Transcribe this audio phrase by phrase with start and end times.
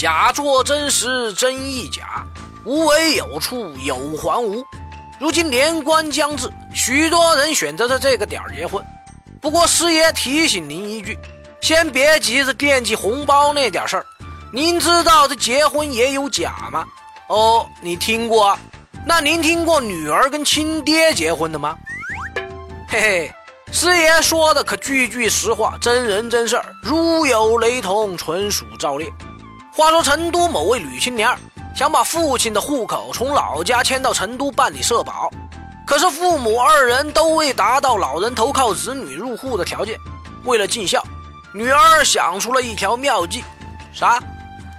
[0.00, 2.24] 假作真实真亦假，
[2.64, 4.64] 无为有处有还无。
[5.18, 8.82] 如今年关将至，许多人选择在这个点儿结婚。
[9.42, 11.18] 不过师爷提醒您一句，
[11.60, 14.06] 先别急着惦记红包那点事儿。
[14.50, 16.86] 您知道这结婚也有假吗？
[17.28, 18.58] 哦，你听过？
[19.04, 21.76] 那您听过女儿跟亲爹结婚的吗？
[22.88, 23.32] 嘿嘿，
[23.70, 29.06] 师爷说的可句句实话，真人真事儿，如有雷同，纯属造孽。
[29.80, 31.26] 话说成都某位女青年。
[31.74, 35.30] 想把父亲的户口从老家迁到成都办理社保，
[35.86, 39.98] 可是父母二人都未达到老人投靠子女入户的条件。
[40.44, 41.02] 为了尽孝，
[41.54, 43.42] 女儿想出了一条妙计，
[43.90, 44.22] 啥？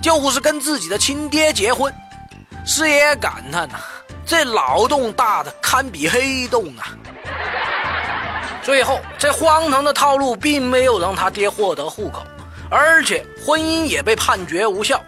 [0.00, 1.92] 就是跟自己的亲爹结婚。
[2.64, 3.74] 师爷感叹呐，
[4.24, 6.96] 这脑洞大的堪比黑洞啊！
[8.62, 12.22] 最后，这荒唐的套路并没有让他爹获得户口，
[12.70, 15.02] 而且婚姻也被判决无效。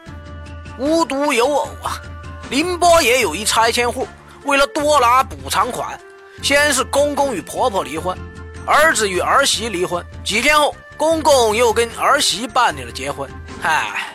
[0.79, 2.01] 无独有偶啊，
[2.49, 4.07] 宁波也有一拆迁户，
[4.45, 5.99] 为了多拿补偿款，
[6.43, 8.17] 先是公公与婆婆离婚，
[8.65, 13.29] 儿子与儿媳离婚，几天后，公公又跟儿媳办理了结婚。
[13.61, 14.13] 唉，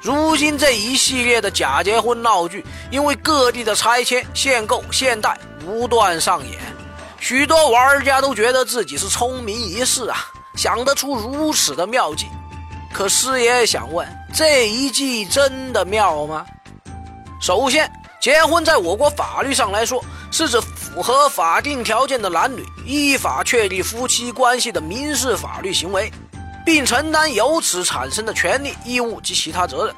[0.00, 6.58] 如今这一系列的假结婚闹剧，因为各地的拆迁、限购、限贷不断上演，
[7.18, 10.16] 许多玩家都觉得自己是聪明一世啊，
[10.56, 12.26] 想得出如此的妙计。
[12.92, 14.06] 可师爷想问。
[14.32, 16.46] 这一计真的妙吗？
[17.40, 26.12] 首先，结婚在我国法律上来说，是指符合法定条件的男女依法确立夫妻关系的民事法律行为，
[26.64, 29.94] 并承担由此产生的权利、义务及其他责任。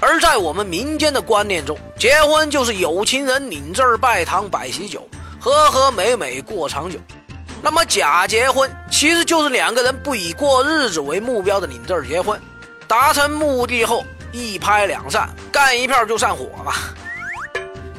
[0.00, 5.06] 而在我们民间的观念中，结婚就是有情人领证拜堂摆喜酒，
[5.38, 6.98] 和和美美过长久。
[7.64, 12.38] 那么，假结婚其实就是两个人不以过日子为目标的领证结婚。
[12.88, 16.74] 达成目的后，一拍两散，干一票就散伙嘛。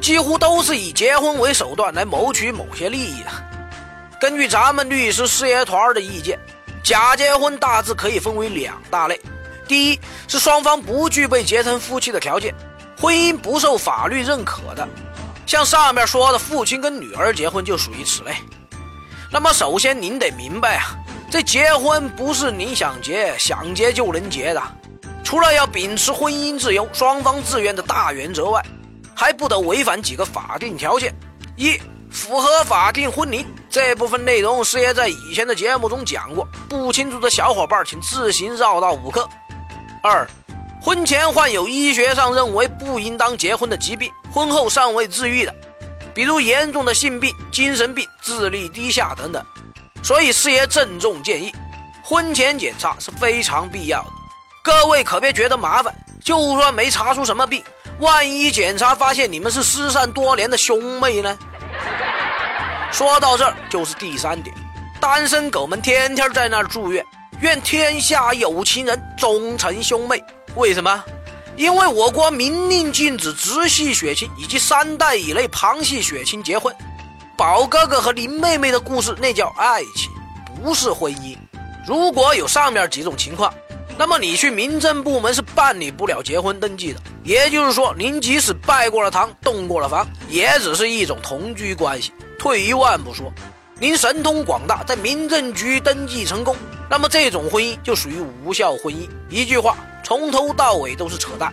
[0.02, 3.30] 几乎都是以结婚为手段来谋取某些利益的。
[4.20, 6.38] 根据咱们律师事业团的意见，
[6.82, 9.18] 假结婚大致可以分为两大类：
[9.66, 12.54] 第一是双方不具备结成夫妻的条件，
[13.00, 14.86] 婚姻不受法律认可的，
[15.46, 18.34] 像上面说的父亲跟女儿结婚就属于此类。
[19.34, 20.96] 那么首先您得明白啊，
[21.28, 24.62] 这结婚不是你想结想结就能结的。
[25.24, 28.64] 除了要秉持婚姻自由、双方自愿的大原则外，
[29.12, 31.12] 还不得违反几个法定条件：
[31.56, 31.76] 一、
[32.12, 33.44] 符合法定婚龄。
[33.68, 39.28] 这部分内容师爷在以前的节目中讲过，不清楚的小伙伴请自行绕道补课。
[40.00, 40.24] 二、
[40.80, 45.52] 婚前患有医学上认为不应当结婚的疾病，婚后尚未治愈的，
[46.14, 49.44] 比如严重的性病、精神病、智力低下等等。
[50.02, 51.52] 所以师爷郑重建议，
[52.02, 54.10] 婚前检查是非常必要的。
[54.62, 57.62] 各位可别觉得麻烦，就算没查出什么病，
[57.98, 61.36] 万一检查发现你们是失散多年的兄妹呢？
[62.92, 64.54] 说到这儿，就是第三点，
[65.00, 67.04] 单身狗们天天在那儿祝愿，
[67.40, 70.22] 愿天下有情人终成兄妹。
[70.54, 71.04] 为什么？
[71.56, 76.74] 因为我国明令禁止直系血亲以及三代以内旁系血亲结婚。
[77.36, 80.10] 宝哥哥和林妹妹的故事，那叫爱情，
[80.62, 81.36] 不是婚姻。
[81.86, 83.52] 如果有上面几种情况。
[83.96, 92.12] 那么你去民政部门是办理不了结婚登记的，也就是说，您即使拜过了堂、动过了房，也只是一种同居关系。
[92.36, 93.32] 退一万步说，
[93.78, 96.56] 您神通广大，在民政局登记成功，
[96.90, 99.08] 那么这种婚姻就属于无效婚姻。
[99.30, 101.52] 一句话，从头到尾都是扯淡。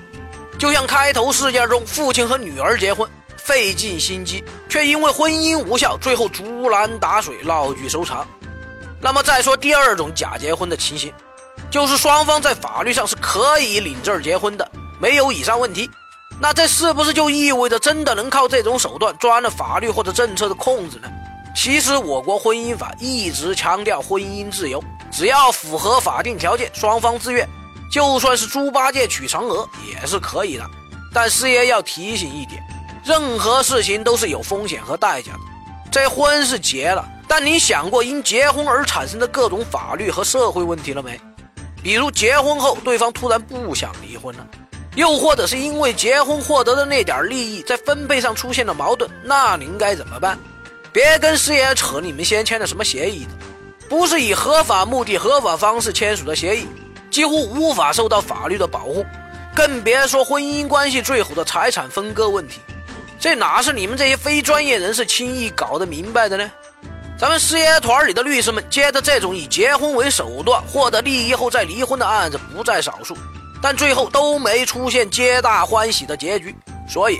[0.59, 8.27] 就像开头事件中，父亲和女儿结婚，费尽心机，却因为婚姻无效，最后竹篮打水，闹剧收场。
[9.01, 11.11] 那么再说第二种假结婚的情形。
[11.69, 14.69] 就是双方在法律上是可以领证结婚的，
[14.99, 15.89] 没有以上问题。
[16.39, 21.09] 那这是不是就意味着真的能靠这种手段钻了法律或者政策的空子呢？
[21.55, 27.47] 其实我国婚姻法一直强调婚姻自由，只要符合法定条件，双方自愿，
[27.91, 30.65] 就算是猪八戒娶嫦娥也是可以的。
[31.13, 32.63] 但师爷要提醒一点，
[33.03, 35.39] 任何事情都是有风险和代价的。
[35.91, 41.19] 这婚是结了，但你想过因结婚而产生的各种法律和社会问题了没？
[41.83, 44.47] 比如结婚后对方突然不想离婚了，
[44.95, 50.39] 又或者是因为结婚获得的那点利益在分配上出现了矛盾，那您该怎么办？
[50.93, 53.31] 别跟师爷扯你们先签的什么协议的，
[53.89, 56.67] 不是以合法目的、合法方式签署的协议，
[57.11, 59.05] 几乎无法受到法律的保护，
[59.53, 62.61] 更别说婚姻关系最后的财产分割问题，
[63.19, 66.49] 这哪是你们这些非专业人士轻易搞得明白的呢？
[67.19, 73.15] 咱们事业团里的律师们接的这种以结婚为手段获得利益后再离婚的案子不在少数，
[73.61, 76.55] 但最后都没出现皆大欢喜的结局。
[76.89, 77.19] 所以，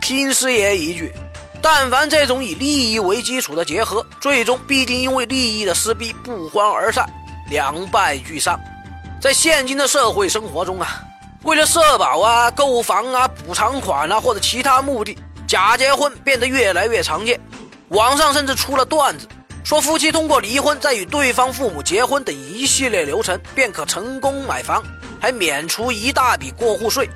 [0.00, 1.12] 听师爷一句，
[1.60, 7.04] 但凡这种以利益为基础的结合，最终必定因为利益的撕逼不欢而散，
[7.50, 8.58] 两败俱伤。
[9.22, 11.00] 在现今的社会生活中啊，
[11.44, 15.16] 为了社保啊、购房啊、补偿款啊或者其他目的，
[15.46, 17.38] 假结婚变得越来越常见。
[17.90, 19.28] 网上甚至出了段子，
[19.62, 24.82] 说夫妻通过离婚再与对方父母结婚等一系列流程，便可成功买房，
[25.20, 27.08] 还免除一大笔过户税。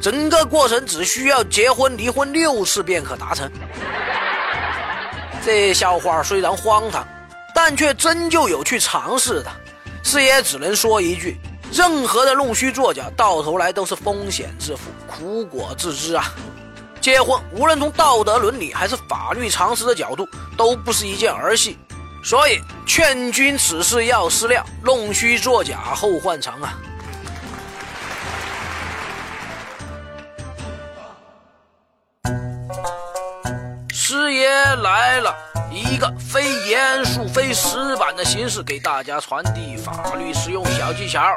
[0.00, 3.48] 整个过程只需要结婚离婚六次便可达成。
[5.46, 7.06] 这笑话虽然荒唐，
[7.54, 9.52] 但却真就有去尝试的。
[10.02, 11.38] 四爷只能说一句：
[11.72, 16.26] 任何的弄虚作假，到头来都是风险自负，苦果自知啊！
[17.00, 21.78] 结婚无论从道德伦理还是法律常识的角度，都不是一件儿戏。
[22.22, 26.78] 所以劝君此事要思量，弄虚作假后患长啊！
[33.90, 35.34] 师爷来了，
[35.72, 41.34] 一个非严肃、非死板的形式给大家传递法律实用小技巧。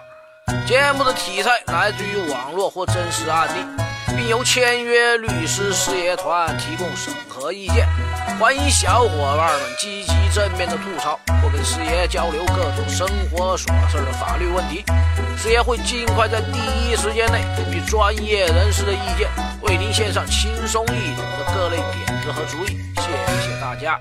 [0.66, 3.66] 节目的题材来自于网络或真实案例，
[4.16, 7.88] 并由签约律师师爷团提供审核意见。
[8.40, 14.84] 欢迎小伙伴们积极正面的吐槽，或跟师爷交流各种生活琐事的法律问题。
[15.38, 19.30] 师爷会尽快在第一时间内根据专业人士的意见，
[19.62, 22.78] 为您献上轻松易懂的各类点子和主意。
[22.96, 23.12] 谢
[23.42, 24.00] 谢大家。